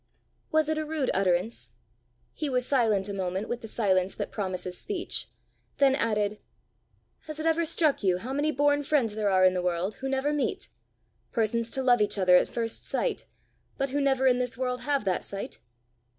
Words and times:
Was 0.51 0.67
it 0.67 0.79
a 0.79 0.83
rude 0.83 1.11
utterance? 1.13 1.73
He 2.33 2.49
was 2.49 2.65
silent 2.65 3.07
a 3.07 3.13
moment 3.13 3.47
with 3.47 3.61
the 3.61 3.67
silence 3.67 4.15
that 4.15 4.31
promises 4.31 4.75
speech, 4.75 5.29
then 5.77 5.93
added 5.93 6.39
"Has 7.27 7.39
it 7.39 7.45
ever 7.45 7.65
struck 7.65 8.01
you 8.03 8.17
how 8.17 8.33
many 8.33 8.51
born 8.51 8.81
friends 8.81 9.13
there 9.13 9.29
are 9.29 9.45
in 9.45 9.53
the 9.53 9.61
world 9.61 9.97
who 10.01 10.09
never 10.09 10.33
meet 10.33 10.69
persons 11.31 11.69
to 11.69 11.83
love 11.83 12.01
each 12.01 12.17
other 12.17 12.35
at 12.35 12.49
first 12.49 12.83
sight, 12.83 13.27
but 13.77 13.91
who 13.91 14.01
never 14.01 14.25
in 14.25 14.39
this 14.39 14.57
world 14.57 14.81
have 14.81 15.05
that 15.05 15.23
sight?" 15.23 15.59